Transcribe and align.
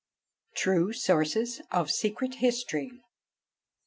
TRUE 0.55 0.93
SOURCES 0.93 1.61
OF 1.69 1.91
SECRET 1.91 2.35
HISTORY. 2.39 2.91